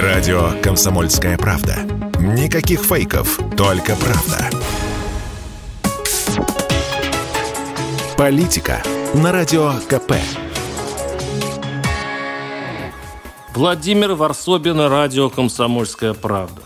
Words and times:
Радио 0.00 0.52
«Комсомольская 0.62 1.36
правда». 1.36 1.76
Никаких 2.18 2.80
фейков, 2.80 3.38
только 3.58 3.94
правда. 3.94 4.48
Политика 8.16 8.82
на 9.12 9.32
Радио 9.32 9.74
КП. 9.90 10.14
Владимир 13.54 14.14
Варсобин, 14.14 14.80
радио 14.80 15.28
«Комсомольская 15.28 16.14
правда». 16.14 16.62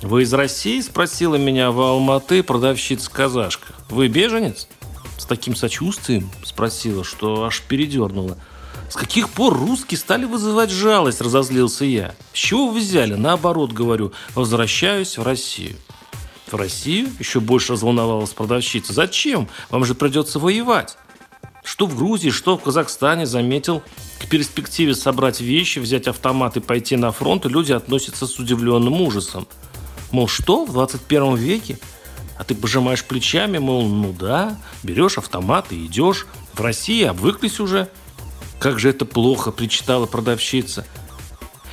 «Вы 0.00 0.22
из 0.22 0.32
России?»– 0.32 0.80
спросила 0.80 1.34
меня 1.34 1.72
в 1.72 1.78
Алматы 1.78 2.42
продавщица-казашка. 2.42 3.74
«Вы 3.90 4.08
беженец?» 4.08 4.66
С 5.18 5.26
таким 5.26 5.54
сочувствием 5.56 6.30
спросила, 6.42 7.04
что 7.04 7.44
аж 7.44 7.60
передернула– 7.60 8.38
с 8.92 8.94
каких 8.94 9.30
пор 9.30 9.54
русские 9.56 9.96
стали 9.96 10.26
вызывать 10.26 10.68
жалость, 10.68 11.22
разозлился 11.22 11.86
я. 11.86 12.14
С 12.34 12.36
чего 12.36 12.68
вы 12.68 12.80
взяли? 12.80 13.14
Наоборот, 13.14 13.72
говорю, 13.72 14.12
возвращаюсь 14.34 15.16
в 15.16 15.22
Россию. 15.22 15.78
В 16.46 16.56
Россию? 16.56 17.08
Еще 17.18 17.40
больше 17.40 17.72
разволновалась 17.72 18.34
продавщица. 18.34 18.92
Зачем? 18.92 19.48
Вам 19.70 19.86
же 19.86 19.94
придется 19.94 20.38
воевать. 20.38 20.98
Что 21.64 21.86
в 21.86 21.96
Грузии, 21.96 22.28
что 22.28 22.58
в 22.58 22.62
Казахстане, 22.62 23.24
заметил, 23.24 23.82
к 24.20 24.28
перспективе 24.28 24.94
собрать 24.94 25.40
вещи, 25.40 25.78
взять 25.78 26.06
автомат 26.06 26.58
и 26.58 26.60
пойти 26.60 26.96
на 26.96 27.12
фронт, 27.12 27.46
люди 27.46 27.72
относятся 27.72 28.26
с 28.26 28.38
удивленным 28.38 29.00
ужасом. 29.00 29.48
Мол, 30.10 30.28
что, 30.28 30.66
в 30.66 30.72
21 30.72 31.36
веке? 31.36 31.78
А 32.38 32.44
ты 32.44 32.54
пожимаешь 32.54 33.04
плечами, 33.06 33.56
мол, 33.56 33.88
ну 33.88 34.12
да, 34.12 34.58
берешь 34.82 35.16
автомат 35.16 35.72
и 35.72 35.86
идешь. 35.86 36.26
В 36.52 36.60
России 36.60 37.04
обвыклись 37.04 37.58
уже– 37.58 37.88
как 38.62 38.78
же 38.78 38.90
это 38.90 39.04
плохо, 39.04 39.50
причитала 39.50 40.06
продавщица. 40.06 40.86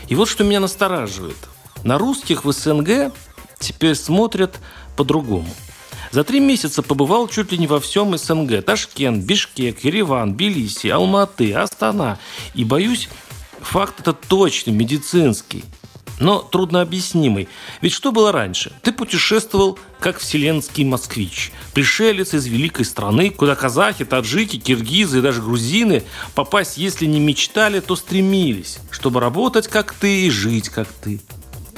И 0.08 0.16
вот 0.16 0.28
что 0.28 0.44
меня 0.44 0.60
настораживает. 0.60 1.38
На 1.84 2.00
русских 2.00 2.46
в 2.46 2.52
СНГ 2.52 3.14
теперь 3.60 3.94
смотрят 3.94 4.58
по-другому. 4.98 5.54
За 6.10 6.24
три 6.24 6.40
месяца 6.40 6.82
побывал 6.82 7.28
чуть 7.28 7.52
ли 7.52 7.60
не 7.60 7.68
во 7.68 7.80
всем 7.80 8.18
СНГ. 8.18 8.66
Ташкент, 8.66 9.24
Бишкек, 9.24 9.84
Ереван, 9.84 10.34
Тбилиси, 10.34 10.88
Алматы, 10.88 11.54
Астана. 11.54 12.18
И 12.56 12.64
боюсь, 12.64 13.08
факт 13.62 14.00
это 14.00 14.14
точно 14.14 14.72
медицинский 14.72 15.64
но 16.20 16.40
труднообъяснимый. 16.40 17.48
Ведь 17.82 17.94
что 17.94 18.12
было 18.12 18.32
раньше? 18.32 18.72
Ты 18.82 18.92
путешествовал 18.92 19.80
как 20.00 20.20
вселенский 20.20 20.84
москвич, 20.84 21.52
пришелец 21.74 22.34
из 22.34 22.46
великой 22.48 22.86
страны, 22.86 23.32
куда 23.32 23.56
казахи, 23.56 24.06
таджики, 24.06 24.58
киргизы 24.58 25.20
и 25.20 25.22
даже 25.22 25.42
грузины 25.42 26.04
попасть, 26.36 26.78
если 26.78 27.06
не 27.06 27.20
мечтали, 27.20 27.80
то 27.80 27.96
стремились, 27.96 28.80
чтобы 28.92 29.20
работать 29.20 29.68
как 29.68 29.94
ты 29.94 30.26
и 30.26 30.30
жить 30.30 30.70
как 30.70 30.88
ты. 30.88 31.22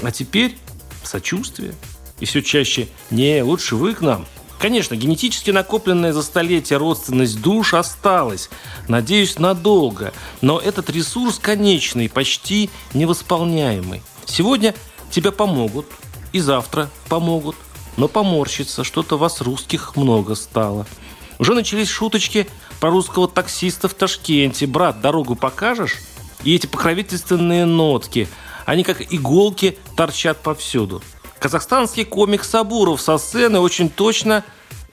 А 0.02 0.12
теперь 0.12 0.58
сочувствие. 1.04 1.74
И 2.20 2.26
все 2.26 2.42
чаще 2.42 2.88
«не, 3.10 3.42
лучше 3.42 3.76
вы 3.76 3.96
к 3.96 4.02
нам». 4.02 4.28
Конечно, 4.62 4.94
генетически 4.94 5.50
накопленная 5.50 6.14
за 6.14 6.22
столетия 6.22 6.78
родственность 6.78 7.42
душ 7.42 7.74
осталась, 7.74 8.52
надеюсь, 8.88 9.40
надолго, 9.40 10.14
но 10.42 10.60
этот 10.60 10.92
ресурс 10.92 11.40
конечный, 11.40 12.08
почти 12.08 12.70
невосполняемый. 12.94 14.04
Сегодня 14.26 14.76
тебе 15.10 15.32
помогут, 15.32 15.88
и 16.32 16.40
завтра 16.40 16.92
помогут, 17.10 17.56
но 17.98 18.08
поморщится, 18.08 18.84
что-то 18.84 19.18
вас 19.18 19.42
русских 19.42 19.96
много 19.96 20.36
стало. 20.36 20.86
Уже 21.40 21.56
начались 21.56 21.90
шуточки 21.90 22.46
про 22.80 22.92
русского 22.92 23.28
таксиста 23.28 23.88
в 23.88 23.96
Ташкенте. 23.96 24.68
Брат, 24.68 25.02
дорогу 25.02 25.36
покажешь? 25.36 25.98
И 26.44 26.54
эти 26.54 26.68
покровительственные 26.68 27.66
нотки, 27.66 28.28
они 28.68 28.84
как 28.84 29.12
иголки 29.12 29.80
торчат 29.96 30.38
повсюду. 30.38 31.02
Казахстанский 31.42 32.06
комик 32.06 32.44
Сабуров 32.44 33.02
со 33.02 33.18
сцены 33.18 33.60
очень 33.60 33.90
точно 33.90 34.44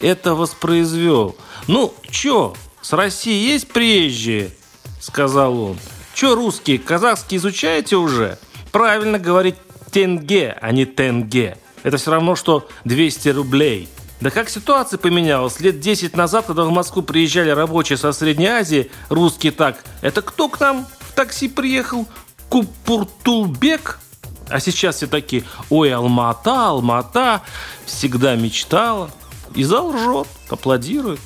это 0.00 0.34
воспроизвел. 0.34 1.36
«Ну, 1.66 1.94
чё, 2.10 2.54
с 2.80 2.94
России 2.94 3.52
есть 3.52 3.68
приезжие?»– 3.68 4.50
сказал 5.00 5.60
он. 5.60 5.78
«Чё, 6.14 6.34
русские, 6.34 6.78
казахский 6.78 7.36
изучаете 7.36 7.96
уже?» 7.96 8.38
Правильно 8.72 9.18
говорить 9.18 9.56
тенге, 9.92 10.56
а 10.62 10.72
не 10.72 10.86
тенге. 10.86 11.58
Это 11.82 11.98
все 11.98 12.12
равно, 12.12 12.34
что 12.34 12.66
200 12.84 13.28
рублей. 13.28 13.86
Да 14.22 14.30
как 14.30 14.48
ситуация 14.48 14.96
поменялась? 14.96 15.60
Лет 15.60 15.80
10 15.80 16.16
назад, 16.16 16.46
когда 16.46 16.64
в 16.64 16.70
Москву 16.70 17.02
приезжали 17.02 17.50
рабочие 17.50 17.98
со 17.98 18.12
Средней 18.12 18.46
Азии, 18.48 18.90
русские 19.10 19.52
так, 19.52 19.84
это 20.00 20.22
кто 20.22 20.48
к 20.48 20.58
нам 20.60 20.86
в 21.00 21.12
такси 21.12 21.48
приехал? 21.48 22.06
Купуртулбек? 22.48 24.00
А 24.50 24.60
сейчас 24.60 24.96
все 24.96 25.06
такие, 25.06 25.44
ой, 25.70 25.92
Алмата, 25.92 26.68
Алмата, 26.68 27.42
всегда 27.84 28.34
мечтала. 28.36 29.10
И 29.54 29.64
зал 29.64 29.92
ржет, 29.92 30.28
аплодирует. 30.48 31.20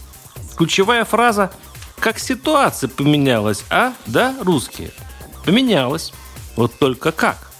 Ключевая 0.56 1.04
фраза 1.04 1.52
«Как 1.98 2.18
ситуация 2.18 2.88
поменялась, 2.88 3.64
а? 3.70 3.94
Да, 4.06 4.34
русские?» 4.40 4.90
Поменялась. 5.44 6.12
Вот 6.56 6.78
только 6.78 7.12
как? 7.12 7.52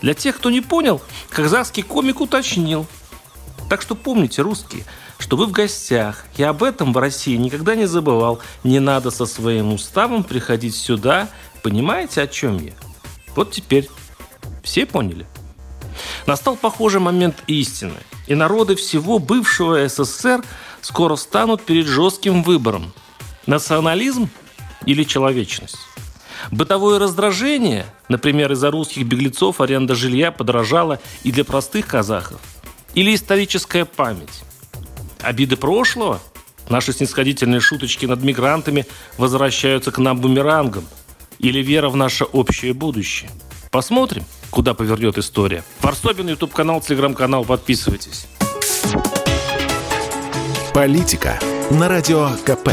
Для 0.00 0.14
тех, 0.14 0.36
кто 0.36 0.50
не 0.50 0.60
понял, 0.60 1.00
казахский 1.28 1.82
комик 1.82 2.20
уточнил. 2.20 2.86
Так 3.68 3.82
что 3.82 3.94
помните, 3.94 4.42
русские, 4.42 4.84
что 5.18 5.36
вы 5.36 5.46
в 5.46 5.52
гостях. 5.52 6.24
Я 6.36 6.50
об 6.50 6.62
этом 6.62 6.92
в 6.92 6.98
России 6.98 7.36
никогда 7.36 7.74
не 7.74 7.86
забывал. 7.86 8.40
Не 8.64 8.80
надо 8.80 9.10
со 9.10 9.26
своим 9.26 9.72
уставом 9.72 10.24
приходить 10.24 10.74
сюда. 10.74 11.28
Понимаете, 11.62 12.22
о 12.22 12.26
чем 12.26 12.64
я? 12.64 12.72
Вот 13.34 13.50
теперь 13.50 13.88
все 14.68 14.84
поняли. 14.84 15.26
Настал 16.26 16.54
похожий 16.54 17.00
момент 17.00 17.42
истины. 17.46 18.00
И 18.26 18.34
народы 18.34 18.76
всего 18.76 19.18
бывшего 19.18 19.88
СССР 19.88 20.44
скоро 20.82 21.16
станут 21.16 21.62
перед 21.62 21.86
жестким 21.86 22.42
выбором. 22.42 22.92
Национализм 23.46 24.28
или 24.84 25.04
человечность? 25.04 25.78
Бытовое 26.50 26.98
раздражение, 26.98 27.86
например, 28.10 28.52
из-за 28.52 28.70
русских 28.70 29.06
беглецов 29.06 29.62
аренда 29.62 29.94
жилья 29.94 30.30
подорожала 30.30 31.00
и 31.24 31.32
для 31.32 31.44
простых 31.44 31.86
казахов. 31.86 32.40
Или 32.94 33.14
историческая 33.14 33.86
память. 33.86 34.42
Обиды 35.22 35.56
прошлого, 35.56 36.20
наши 36.68 36.92
снисходительные 36.92 37.60
шуточки 37.60 38.04
над 38.04 38.22
мигрантами 38.22 38.86
возвращаются 39.16 39.90
к 39.90 39.98
нам 39.98 40.20
бумерангом. 40.20 40.86
Или 41.38 41.62
вера 41.62 41.88
в 41.88 41.96
наше 41.96 42.24
общее 42.24 42.74
будущее. 42.74 43.30
Посмотрим, 43.70 44.24
куда 44.50 44.74
повернет 44.74 45.18
история. 45.18 45.62
Форсобин, 45.80 46.28
YouTube-канал, 46.28 46.80
Телеграм-канал. 46.80 47.44
Подписывайтесь. 47.44 48.26
Политика 50.72 51.38
на 51.70 51.88
Радио 51.88 52.30
КП. 52.44 52.70